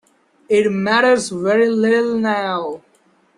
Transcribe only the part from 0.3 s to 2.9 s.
It matters very little now.